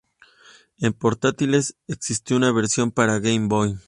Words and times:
En 0.79 0.93
portátiles, 0.93 1.75
existió 1.85 2.35
una 2.35 2.51
versión 2.51 2.89
para 2.89 3.19
Game 3.19 3.47
Boy. 3.49 3.77